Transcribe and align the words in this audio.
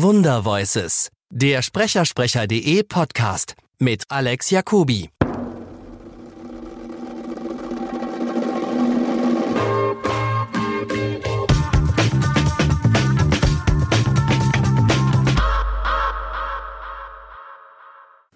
Wundervoices, 0.00 1.08
der 1.28 1.60
Sprechersprecher.de 1.60 2.84
Podcast 2.84 3.56
mit 3.80 4.04
Alex 4.08 4.50
Jacobi. 4.50 5.10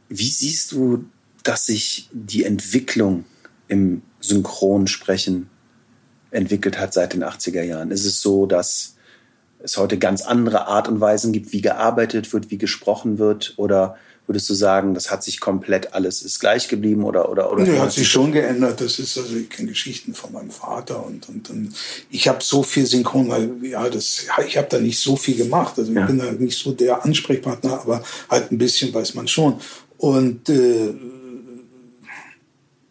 Wie 0.09 0.27
siehst 0.27 0.73
du, 0.73 1.05
dass 1.45 1.67
sich 1.67 2.09
die 2.11 2.43
Entwicklung 2.43 3.25
im 3.69 4.03
Synchronsprechen 4.19 5.49
entwickelt 6.33 6.77
hat 6.81 6.93
seit 6.93 7.13
den 7.13 7.23
80er 7.23 7.63
Jahren? 7.63 7.93
Ist 7.93 8.05
es 8.05 8.21
so, 8.21 8.47
dass 8.47 8.97
es 9.63 9.77
heute 9.77 9.99
ganz 9.99 10.23
andere 10.23 10.67
Art 10.67 10.89
und 10.89 11.01
Weisen 11.01 11.33
gibt, 11.33 11.53
wie 11.53 11.61
gearbeitet 11.61 12.33
wird, 12.33 12.51
wie 12.51 12.59
gesprochen 12.59 13.19
wird? 13.19 13.55
Oder 13.57 13.97
würdest 14.27 14.49
du 14.49 14.55
sagen, 14.55 14.95
das 14.95 15.11
hat 15.11 15.25
sich 15.25 15.41
komplett 15.41 15.95
alles 15.95 16.23
ist 16.23 16.39
gleich 16.39 16.69
geblieben 16.69 17.05
oder 17.05 17.29
oder 17.29 17.53
oder? 17.53 17.65
Nee, 17.65 17.79
hat 17.79 17.93
sich 17.93 18.09
schon 18.09 18.33
geändert. 18.33 18.81
Das 18.81 18.99
ist 18.99 19.19
also 19.19 19.37
ich 19.37 19.51
kenne 19.51 19.71
Geschichten 19.71 20.15
von 20.15 20.33
meinem 20.33 20.51
Vater 20.51 21.05
und 21.05 21.29
und, 21.29 21.51
und 21.51 21.75
ich 22.11 22.29
habe 22.29 22.43
so 22.43 22.63
viel 22.63 22.87
Synchron, 22.87 23.29
weil 23.29 23.51
ja 23.63 23.89
das 23.89 24.27
ich 24.47 24.57
habe 24.57 24.69
da 24.71 24.79
nicht 24.79 25.01
so 25.01 25.17
viel 25.17 25.37
gemacht. 25.37 25.75
Also 25.77 25.91
ich 25.91 25.97
ja. 25.97 26.07
bin 26.07 26.19
da 26.19 26.31
nicht 26.33 26.59
so 26.59 26.73
der 26.73 27.05
Ansprechpartner, 27.05 27.81
aber 27.81 28.03
halt 28.31 28.53
ein 28.53 28.59
bisschen 28.59 28.95
weiß 28.95 29.15
man 29.15 29.27
schon. 29.27 29.61
Und 29.99 30.49
äh, 30.49 30.95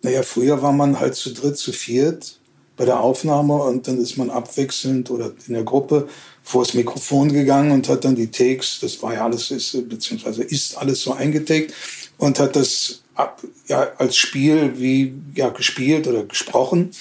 naja, 0.02 0.24
früher 0.24 0.62
war 0.62 0.74
man 0.74 1.00
halt 1.00 1.16
zu 1.16 1.34
dritt, 1.34 1.58
zu 1.58 1.72
viert 1.72 2.41
bei 2.78 2.86
der 2.86 3.00
Aufnahme 3.00 3.56
und 3.56 3.88
dann 3.88 4.00
ist 4.00 4.18
man 4.18 4.30
abwechselnd 4.30 5.12
oder 5.12 5.32
in 5.48 5.54
der 5.54 5.64
Gruppe 5.64 6.08
vor 6.44 6.64
das 6.64 6.74
Mikrofon 6.74 7.32
gegangen 7.32 7.72
und 7.72 7.90
hat 7.90 8.06
dann 8.06 8.16
die 8.16 8.32
Takes, 8.32 8.80
das 8.80 9.02
war 9.04 9.14
ja 9.14 9.26
alles, 9.26 9.52
ist, 9.52 9.90
beziehungsweise 9.90 10.44
ist 10.44 10.78
alles 10.78 11.02
so 11.02 11.14
eingetaked 11.14 11.74
und 12.18 12.40
hat 12.40 12.56
das 12.56 13.02
ab, 13.16 13.42
ja, 13.68 13.92
als 13.98 14.16
Spiel 14.16 14.74
wie 14.78 15.14
ja, 15.36 15.50
gespielt 15.50 16.08
oder 16.08 16.24
gesprochen. 16.24 16.92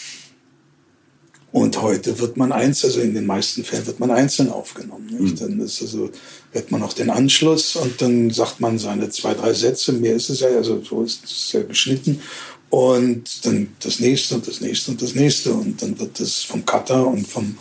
Und 1.52 1.82
heute 1.82 2.20
wird 2.20 2.36
man 2.36 2.52
eins, 2.52 2.84
also 2.84 3.00
in 3.00 3.12
den 3.12 3.26
meisten 3.26 3.64
Fällen 3.64 3.86
wird 3.86 3.98
man 3.98 4.12
einzeln 4.12 4.50
aufgenommen. 4.50 5.08
Mhm. 5.18 5.36
Dann 5.36 5.60
ist 5.60 5.82
also, 5.82 6.10
wird 6.52 6.70
man 6.70 6.80
noch 6.80 6.92
den 6.92 7.10
Anschluss 7.10 7.74
und 7.74 8.00
dann 8.00 8.30
sagt 8.30 8.60
man 8.60 8.78
seine 8.78 9.10
zwei, 9.10 9.34
drei 9.34 9.52
Sätze. 9.52 9.92
Mehr 9.92 10.14
ist 10.14 10.30
es 10.30 10.40
ja, 10.40 10.48
also 10.48 10.80
so 10.84 11.02
ist 11.02 11.24
es 11.24 11.50
ja 11.52 11.62
geschnitten. 11.62 12.22
Und 12.70 13.44
dann 13.44 13.68
das 13.80 13.98
nächste 13.98 14.36
und 14.36 14.46
das 14.46 14.60
nächste 14.60 14.92
und 14.92 15.02
das 15.02 15.14
nächste. 15.14 15.52
Und 15.52 15.82
dann 15.82 15.98
wird 15.98 16.20
das 16.20 16.42
vom 16.42 16.64
Cutter 16.64 17.06
und 17.06 17.26
vom, 17.26 17.58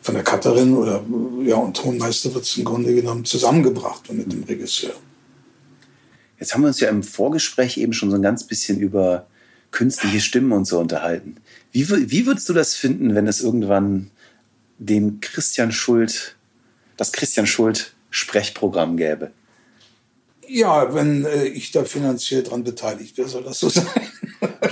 von 0.00 0.14
der 0.14 0.22
Cutterin 0.22 0.74
oder 0.74 1.04
ja, 1.44 1.56
und 1.56 1.76
Tonmeister 1.76 2.32
wird 2.32 2.44
es 2.44 2.56
im 2.56 2.64
Grunde 2.64 2.94
genommen 2.94 3.24
zusammengebracht 3.24 4.12
mit 4.12 4.32
dem 4.32 4.44
Regisseur. 4.44 4.94
Jetzt 6.38 6.54
haben 6.54 6.62
wir 6.62 6.68
uns 6.68 6.80
ja 6.80 6.88
im 6.88 7.02
Vorgespräch 7.02 7.76
eben 7.76 7.92
schon 7.92 8.10
so 8.10 8.16
ein 8.16 8.22
ganz 8.22 8.44
bisschen 8.46 8.78
über 8.80 9.26
künstliche 9.72 10.20
Stimmen 10.20 10.52
und 10.52 10.66
so 10.66 10.78
unterhalten. 10.78 11.36
Wie, 11.72 11.88
wie 12.10 12.26
würdest 12.26 12.48
du 12.48 12.52
das 12.52 12.74
finden, 12.74 13.14
wenn 13.14 13.26
es 13.26 13.40
irgendwann 13.40 14.10
den 14.78 15.20
Christian 15.20 15.72
Schuld, 15.72 16.36
das 16.96 17.12
Christian 17.12 17.46
Schuld 17.46 17.94
Sprechprogramm 18.10 18.96
gäbe? 18.96 19.32
Ja, 20.46 20.94
wenn 20.94 21.24
äh, 21.24 21.44
ich 21.44 21.70
da 21.70 21.84
finanziell 21.84 22.42
dran 22.42 22.62
beteiligt 22.64 23.16
wäre, 23.16 23.28
soll 23.28 23.44
das 23.44 23.58
so 23.58 23.68
sein. 23.70 23.86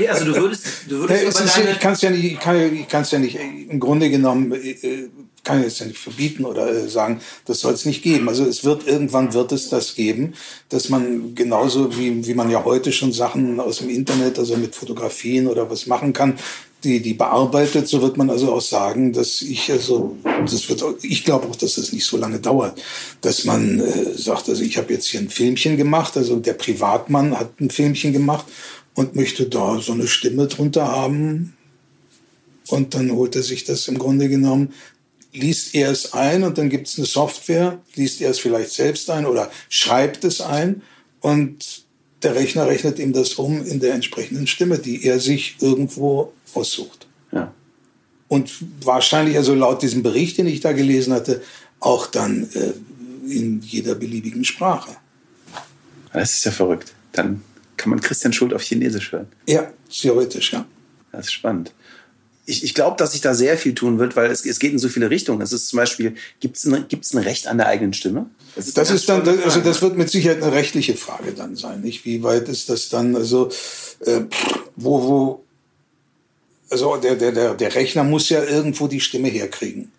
Okay, 0.00 0.08
also 0.08 0.24
du 0.24 0.34
würdest, 0.34 0.66
du 0.88 0.98
würdest 1.00 1.22
ja, 1.22 1.28
ist, 1.28 1.58
ich 1.72 1.78
kann 1.78 1.92
es 1.92 2.00
ja 2.00 2.10
nicht, 2.10 2.24
ich 2.24 2.38
kann, 2.38 2.86
kann's 2.88 3.10
ja 3.10 3.18
nicht, 3.18 3.36
im 3.36 3.78
Grunde 3.78 4.08
genommen 4.08 4.52
äh, 4.52 5.08
kann 5.44 5.64
ich 5.66 5.78
ja 5.78 5.86
nicht 5.86 5.98
verbieten 5.98 6.44
oder 6.44 6.70
äh, 6.70 6.88
sagen, 6.88 7.20
das 7.46 7.60
soll 7.60 7.74
es 7.74 7.84
nicht 7.84 8.02
geben. 8.02 8.28
Also 8.28 8.44
es 8.44 8.64
wird 8.64 8.86
irgendwann 8.86 9.32
wird 9.32 9.52
es 9.52 9.68
das 9.68 9.94
geben, 9.94 10.34
dass 10.68 10.88
man 10.88 11.34
genauso 11.34 11.96
wie 11.96 12.26
wie 12.26 12.34
man 12.34 12.50
ja 12.50 12.64
heute 12.64 12.92
schon 12.92 13.12
Sachen 13.12 13.60
aus 13.60 13.78
dem 13.78 13.90
Internet, 13.90 14.38
also 14.38 14.56
mit 14.56 14.74
Fotografien 14.74 15.46
oder 15.46 15.70
was 15.70 15.86
machen 15.86 16.12
kann, 16.12 16.38
die, 16.84 17.00
die 17.00 17.14
bearbeitet, 17.14 17.88
so 17.88 18.00
wird 18.00 18.16
man 18.16 18.30
also 18.30 18.52
auch 18.54 18.60
sagen, 18.60 19.12
dass 19.12 19.42
ich 19.42 19.70
also, 19.70 20.16
das 20.22 20.68
wird, 20.68 20.82
ich 21.02 21.24
glaube 21.24 21.48
auch, 21.48 21.56
dass 21.56 21.74
das 21.74 21.92
nicht 21.92 22.06
so 22.06 22.16
lange 22.16 22.38
dauert, 22.38 22.80
dass 23.20 23.44
man 23.44 23.80
äh, 23.80 24.14
sagt, 24.14 24.48
also 24.48 24.62
ich 24.62 24.78
habe 24.78 24.92
jetzt 24.92 25.06
hier 25.06 25.20
ein 25.20 25.28
Filmchen 25.28 25.76
gemacht, 25.76 26.16
also 26.16 26.36
der 26.36 26.54
Privatmann 26.54 27.38
hat 27.38 27.60
ein 27.60 27.70
Filmchen 27.70 28.12
gemacht 28.12 28.46
und 28.94 29.14
möchte 29.14 29.46
da 29.46 29.80
so 29.80 29.92
eine 29.92 30.06
Stimme 30.06 30.46
drunter 30.46 30.88
haben 30.88 31.54
und 32.68 32.94
dann 32.94 33.12
holt 33.12 33.36
er 33.36 33.42
sich 33.42 33.64
das 33.64 33.88
im 33.88 33.98
Grunde 33.98 34.28
genommen, 34.28 34.72
liest 35.32 35.74
er 35.74 35.90
es 35.90 36.12
ein 36.12 36.42
und 36.44 36.58
dann 36.58 36.68
gibt 36.68 36.88
es 36.88 36.98
eine 36.98 37.06
Software, 37.06 37.78
liest 37.94 38.20
er 38.20 38.30
es 38.30 38.38
vielleicht 38.38 38.70
selbst 38.70 39.08
ein 39.10 39.26
oder 39.26 39.50
schreibt 39.68 40.24
es 40.24 40.40
ein 40.40 40.82
und 41.20 41.84
der 42.22 42.34
Rechner 42.34 42.66
rechnet 42.66 42.98
ihm 42.98 43.12
das 43.12 43.34
um 43.34 43.64
in 43.64 43.80
der 43.80 43.94
entsprechenden 43.94 44.46
Stimme, 44.46 44.78
die 44.78 45.04
er 45.06 45.20
sich 45.20 45.56
irgendwo 45.60 46.32
aussucht. 46.54 47.06
Ja. 47.32 47.54
Und 48.28 48.52
wahrscheinlich, 48.82 49.36
also 49.36 49.54
laut 49.54 49.82
diesem 49.82 50.02
Bericht, 50.02 50.38
den 50.38 50.46
ich 50.46 50.60
da 50.60 50.72
gelesen 50.72 51.12
hatte, 51.12 51.42
auch 51.80 52.06
dann 52.06 52.48
äh, 52.54 52.72
in 53.32 53.60
jeder 53.62 53.94
beliebigen 53.94 54.44
Sprache. 54.44 54.96
Das 56.12 56.34
ist 56.34 56.44
ja 56.44 56.50
verrückt. 56.50 56.92
Dann 57.12 57.42
kann 57.76 57.90
man 57.90 58.00
Christian 58.00 58.32
Schuld 58.32 58.52
auf 58.52 58.62
Chinesisch 58.62 59.12
hören. 59.12 59.28
Ja, 59.48 59.72
theoretisch, 59.88 60.52
ja. 60.52 60.66
Das 61.12 61.26
ist 61.26 61.32
spannend. 61.32 61.72
Ich, 62.50 62.64
ich 62.64 62.74
glaube, 62.74 62.96
dass 62.96 63.12
sich 63.12 63.20
da 63.20 63.34
sehr 63.34 63.56
viel 63.56 63.74
tun 63.74 63.98
wird, 63.98 64.16
weil 64.16 64.30
es, 64.30 64.44
es 64.44 64.58
geht 64.58 64.72
in 64.72 64.78
so 64.78 64.88
viele 64.88 65.08
Richtungen. 65.08 65.40
Es 65.40 65.52
ist 65.52 65.68
zum 65.68 65.78
Beispiel, 65.78 66.14
gibt 66.40 66.56
es 66.56 66.66
ein, 66.66 66.86
gibt's 66.88 67.14
ein 67.14 67.22
Recht 67.22 67.46
an 67.46 67.58
der 67.58 67.68
eigenen 67.68 67.92
Stimme? 67.92 68.26
Das 68.56 68.66
ist, 68.66 68.76
das 68.76 68.90
ist 68.90 69.08
dann, 69.08 69.26
also 69.26 69.60
das 69.60 69.80
wird 69.80 69.96
mit 69.96 70.10
Sicherheit 70.10 70.42
eine 70.42 70.52
rechtliche 70.52 70.96
Frage 70.96 71.32
dann 71.32 71.56
sein, 71.56 71.80
nicht? 71.80 72.04
Wie 72.04 72.22
weit 72.22 72.48
ist 72.48 72.68
das 72.68 72.88
dann, 72.88 73.14
also 73.14 73.48
äh, 74.04 74.22
wo, 74.76 75.02
wo 75.02 75.44
also 76.70 76.96
der, 76.96 77.16
der, 77.16 77.32
der, 77.32 77.54
der 77.54 77.74
Rechner 77.74 78.04
muss 78.04 78.28
ja 78.28 78.42
irgendwo 78.42 78.86
die 78.86 79.00
Stimme 79.00 79.28
herkriegen. 79.28 79.90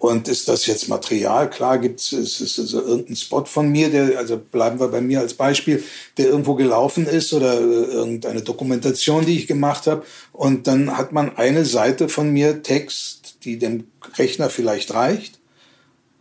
Und 0.00 0.28
ist 0.28 0.48
das 0.48 0.66
jetzt 0.66 0.88
Material? 0.88 1.48
Klar 1.48 1.78
gibt 1.78 2.00
es 2.00 2.12
ist, 2.12 2.40
ist 2.40 2.58
also 2.58 2.80
irgendein 2.80 3.16
Spot 3.16 3.44
von 3.44 3.70
mir, 3.70 3.90
der, 3.90 4.18
also 4.18 4.38
bleiben 4.38 4.80
wir 4.80 4.88
bei 4.88 5.00
mir 5.00 5.20
als 5.20 5.34
Beispiel, 5.34 5.84
der 6.16 6.26
irgendwo 6.26 6.54
gelaufen 6.54 7.06
ist 7.06 7.32
oder 7.32 7.60
äh, 7.60 7.62
irgendeine 7.62 8.40
Dokumentation, 8.40 9.26
die 9.26 9.36
ich 9.36 9.46
gemacht 9.46 9.86
habe. 9.86 10.04
Und 10.32 10.66
dann 10.66 10.96
hat 10.96 11.12
man 11.12 11.36
eine 11.36 11.66
Seite 11.66 12.08
von 12.08 12.30
mir 12.32 12.62
Text, 12.62 13.36
die 13.44 13.58
dem 13.58 13.84
Rechner 14.16 14.50
vielleicht 14.50 14.94
reicht. 14.94 15.38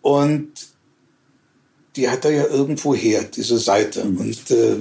Und 0.01 0.51
die 1.95 2.09
hat 2.09 2.25
er 2.25 2.31
ja 2.31 2.47
irgendwo 2.47 2.93
her, 2.93 3.23
diese 3.23 3.57
Seite. 3.57 4.03
Mhm. 4.03 4.17
Und 4.17 4.51
äh, 4.51 4.75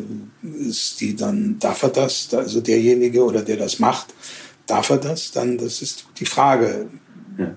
ist 0.69 1.01
die 1.01 1.15
dann, 1.15 1.57
darf 1.61 1.85
er 1.85 1.91
das, 1.91 2.35
also 2.35 2.61
derjenige 2.61 3.25
oder 3.25 3.43
der 3.43 3.57
das 3.57 3.79
macht, 3.79 4.09
Darf 4.69 4.91
er 4.91 4.99
das? 4.99 5.33
Dann, 5.33 5.59
das 5.59 5.83
ist 5.83 6.05
die 6.21 6.27
Frage. 6.27 6.91
Ja. 7.39 7.57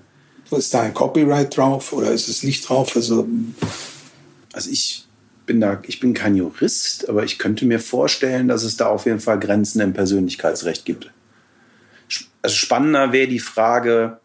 Ist 0.58 0.74
da 0.74 0.82
ein 0.82 0.94
Copyright 0.94 1.56
drauf 1.56 1.92
oder 1.92 2.12
ist 2.12 2.28
es 2.28 2.42
nicht 2.42 2.68
drauf? 2.68 2.94
Also, 2.94 3.26
also 4.52 4.70
ich 4.70 5.06
bin 5.46 5.60
da, 5.60 5.80
ich 5.86 6.00
bin 6.00 6.14
kein 6.14 6.36
Jurist, 6.36 7.08
aber 7.08 7.24
ich 7.24 7.38
könnte 7.38 7.64
mir 7.64 7.80
vorstellen, 7.80 8.48
dass 8.48 8.62
es 8.62 8.76
da 8.76 8.86
auf 8.86 9.06
jeden 9.06 9.20
Fall 9.20 9.38
Grenzen 9.38 9.80
im 9.80 9.92
Persönlichkeitsrecht 9.92 10.84
gibt. 10.84 11.10
Also 12.42 12.56
spannender 12.56 13.12
wäre 13.12 13.28
die 13.28 13.38
Frage, 13.38 14.18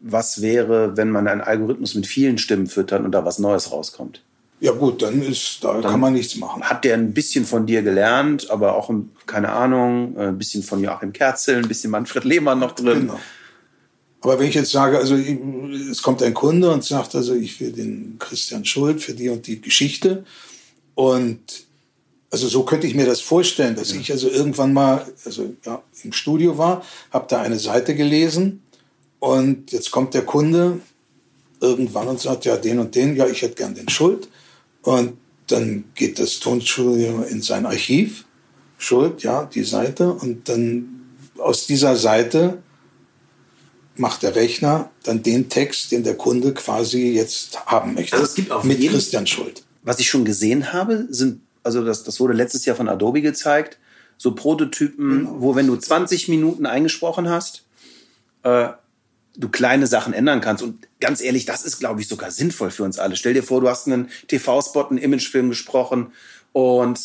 was 0.00 0.40
wäre, 0.40 0.96
wenn 0.96 1.10
man 1.10 1.26
einen 1.26 1.40
Algorithmus 1.40 1.94
mit 1.94 2.06
vielen 2.06 2.38
Stimmen 2.38 2.66
füttert 2.66 3.04
und 3.04 3.12
da 3.12 3.24
was 3.24 3.38
Neues 3.38 3.72
rauskommt? 3.72 4.22
Ja 4.60 4.72
gut, 4.72 5.02
dann 5.02 5.22
ist, 5.22 5.62
da 5.62 5.74
dann 5.74 5.92
kann 5.92 6.00
man 6.00 6.14
nichts 6.14 6.36
machen. 6.36 6.64
Hat 6.64 6.84
der 6.84 6.94
ein 6.94 7.12
bisschen 7.12 7.44
von 7.44 7.66
dir 7.66 7.82
gelernt, 7.82 8.50
aber 8.50 8.74
auch, 8.74 8.90
keine 9.26 9.52
Ahnung, 9.52 10.18
ein 10.18 10.38
bisschen 10.38 10.62
von 10.62 10.82
Joachim 10.82 11.12
Kerzel, 11.12 11.58
ein 11.58 11.68
bisschen 11.68 11.90
Manfred 11.90 12.24
Lehmann 12.24 12.58
noch 12.58 12.72
drin. 12.72 13.00
Genau. 13.02 13.20
Aber 14.20 14.38
wenn 14.38 14.48
ich 14.48 14.54
jetzt 14.54 14.72
sage, 14.72 14.98
also 14.98 15.14
es 15.14 16.02
kommt 16.02 16.22
ein 16.22 16.34
Kunde 16.34 16.70
und 16.70 16.84
sagt, 16.84 17.14
also 17.14 17.34
ich 17.34 17.60
will 17.60 17.72
den 17.72 18.16
Christian 18.18 18.64
Schuld 18.64 19.02
für 19.02 19.14
die 19.14 19.28
und 19.28 19.46
die 19.46 19.60
Geschichte 19.60 20.24
und 20.94 21.40
also 22.30 22.46
so 22.48 22.64
könnte 22.64 22.86
ich 22.86 22.94
mir 22.94 23.06
das 23.06 23.20
vorstellen, 23.20 23.76
dass 23.76 23.92
ja. 23.92 24.00
ich 24.00 24.10
also 24.10 24.28
irgendwann 24.28 24.72
mal 24.72 25.06
also 25.24 25.54
ja, 25.64 25.82
im 26.02 26.12
Studio 26.12 26.58
war, 26.58 26.84
habe 27.10 27.26
da 27.28 27.40
eine 27.40 27.58
Seite 27.58 27.94
gelesen 27.94 28.62
und 29.18 29.72
jetzt 29.72 29.90
kommt 29.90 30.14
der 30.14 30.24
Kunde 30.24 30.80
irgendwann 31.60 32.08
und 32.08 32.20
sagt, 32.20 32.44
ja, 32.44 32.56
den 32.56 32.78
und 32.78 32.94
den, 32.94 33.16
ja, 33.16 33.26
ich 33.26 33.42
hätte 33.42 33.56
gern 33.56 33.74
den 33.74 33.88
Schuld. 33.88 34.28
Und 34.82 35.14
dann 35.48 35.84
geht 35.94 36.18
das 36.18 36.38
Tonstudio 36.38 37.22
in 37.22 37.42
sein 37.42 37.66
Archiv, 37.66 38.24
Schuld, 38.76 39.22
ja, 39.22 39.44
die 39.44 39.64
Seite. 39.64 40.12
Und 40.12 40.48
dann 40.48 41.06
aus 41.38 41.66
dieser 41.66 41.96
Seite 41.96 42.62
macht 43.98 44.22
der 44.22 44.34
Rechner 44.34 44.90
dann 45.02 45.22
den 45.22 45.48
Text, 45.48 45.92
den 45.92 46.04
der 46.04 46.16
Kunde 46.16 46.54
quasi 46.54 47.12
jetzt 47.12 47.66
haben 47.66 47.94
möchte. 47.94 48.16
Also 48.16 48.26
es 48.26 48.34
gibt 48.34 48.50
auch 48.50 48.64
mit 48.64 48.80
Christian 48.80 49.26
Schuld. 49.26 49.64
Was 49.82 49.98
ich 49.98 50.08
schon 50.08 50.24
gesehen 50.24 50.72
habe, 50.72 51.06
sind, 51.10 51.40
also 51.62 51.84
das, 51.84 52.04
das 52.04 52.20
wurde 52.20 52.34
letztes 52.34 52.64
Jahr 52.64 52.76
von 52.76 52.88
Adobe 52.88 53.22
gezeigt, 53.22 53.78
so 54.16 54.34
Prototypen, 54.34 55.18
genau. 55.20 55.36
wo 55.38 55.54
wenn 55.54 55.66
du 55.66 55.76
20 55.76 56.28
Minuten 56.28 56.66
eingesprochen 56.66 57.28
hast, 57.28 57.64
äh, 58.42 58.68
du 59.36 59.48
kleine 59.48 59.86
Sachen 59.86 60.12
ändern 60.12 60.40
kannst. 60.40 60.62
Und 60.62 60.88
ganz 61.00 61.20
ehrlich, 61.20 61.44
das 61.44 61.64
ist, 61.64 61.78
glaube 61.78 62.00
ich, 62.00 62.08
sogar 62.08 62.30
sinnvoll 62.30 62.70
für 62.70 62.82
uns 62.82 62.98
alle. 62.98 63.16
Stell 63.16 63.34
dir 63.34 63.44
vor, 63.44 63.60
du 63.60 63.68
hast 63.68 63.86
einen 63.86 64.10
TV-Spot, 64.26 64.88
einen 64.88 64.98
Imagefilm 64.98 65.48
gesprochen 65.48 66.12
und 66.52 66.98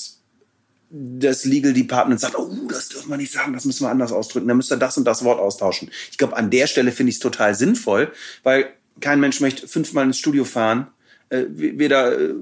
das 0.95 1.44
Legal 1.44 1.74
Department 1.74 2.19
sagt, 2.19 2.38
oh, 2.38 2.50
das 2.69 2.90
dürfen 2.90 3.10
wir 3.10 3.18
nicht 3.18 3.34
sagen, 3.34 3.54
das 3.54 3.66
müssen 3.66 3.84
wir 3.84 3.90
anders 3.90 4.12
ausdrücken, 4.12 4.48
dann 4.48 4.57
müsst 4.57 4.72
ihr 4.72 4.78
das 4.78 4.95
und 4.95 5.06
das 5.06 5.24
Wort 5.24 5.40
austauschen. 5.40 5.90
Ich 6.12 6.19
glaube, 6.19 6.38
an 6.38 6.51
der 6.51 6.68
Stelle 6.68 6.92
finde 6.92 7.10
ich 7.10 7.16
es 7.16 7.19
total 7.19 7.56
sinnvoll, 7.56 8.12
weil 8.44 8.68
kein 9.00 9.19
Mensch 9.19 9.42
möchte 9.42 9.68
fünfmal 9.68 10.06
ins 10.06 10.19
Studio 10.19 10.45
fahren. 10.45 10.88
Äh, 11.30 11.45
weder 11.50 12.19
äh, 12.19 12.36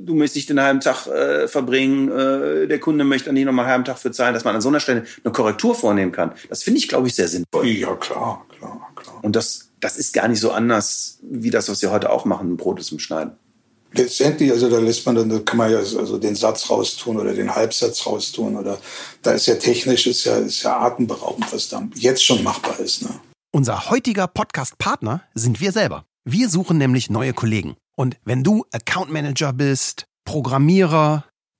du 0.00 0.14
möchtest 0.14 0.48
den 0.48 0.60
halben 0.60 0.80
Tag 0.80 1.06
äh, 1.06 1.46
verbringen, 1.46 2.10
äh, 2.10 2.66
der 2.66 2.80
Kunde 2.80 3.04
möchte 3.04 3.30
an 3.30 3.36
dich 3.36 3.44
nochmal 3.44 3.66
einen 3.66 3.72
halben 3.72 3.84
Tag 3.84 3.98
für 3.98 4.10
zahlen, 4.10 4.34
dass 4.34 4.42
man 4.42 4.56
an 4.56 4.60
so 4.60 4.68
einer 4.68 4.80
Stelle 4.80 5.04
eine 5.22 5.32
Korrektur 5.32 5.76
vornehmen 5.76 6.10
kann. 6.10 6.32
Das 6.48 6.64
finde 6.64 6.78
ich, 6.78 6.88
glaube 6.88 7.06
ich, 7.06 7.14
sehr 7.14 7.28
sinnvoll. 7.28 7.68
Ja, 7.68 7.94
klar, 7.94 8.44
klar, 8.58 8.90
klar. 8.96 9.20
Und 9.22 9.36
das, 9.36 9.70
das 9.78 9.96
ist 9.96 10.12
gar 10.12 10.26
nicht 10.26 10.40
so 10.40 10.50
anders, 10.50 11.20
wie 11.22 11.50
das, 11.50 11.68
was 11.68 11.82
wir 11.82 11.92
heute 11.92 12.10
auch 12.10 12.24
machen, 12.24 12.52
ein 12.52 12.56
Brot 12.56 12.80
ist 12.80 12.90
im 12.90 12.98
Schneiden 12.98 13.36
letztendlich, 13.94 14.50
also 14.50 14.68
da 14.68 14.78
lässt 14.78 15.06
man 15.06 15.14
dann, 15.14 15.28
da 15.28 15.38
kann 15.40 15.58
man 15.58 15.70
ja 15.70 15.78
also 15.78 16.18
den 16.18 16.34
Satz 16.34 16.68
raustun 16.68 17.18
oder 17.18 17.34
den 17.34 17.54
Halbsatz 17.54 18.06
raustun 18.06 18.56
oder 18.56 18.78
da 19.22 19.32
ist 19.32 19.46
ja 19.46 19.54
technisch, 19.54 20.06
ist 20.06 20.24
ja, 20.24 20.36
ist 20.36 20.62
ja 20.62 20.78
atemberaubend, 20.80 21.52
was 21.52 21.68
da 21.68 21.82
jetzt 21.94 22.24
schon 22.24 22.42
machbar 22.42 22.78
ist. 22.80 23.02
Ne? 23.02 23.10
Unser 23.54 23.90
heutiger 23.90 24.26
Podcast-Partner 24.26 25.22
sind 25.34 25.60
wir 25.60 25.72
selber. 25.72 26.04
Wir 26.24 26.48
suchen 26.48 26.78
nämlich 26.78 27.10
neue 27.10 27.32
Kollegen. 27.32 27.76
Und 27.96 28.16
wenn 28.24 28.42
du 28.42 28.64
Account 28.72 29.12
Manager 29.12 29.52
bist, 29.52 30.06
Programmierer, 30.24 31.24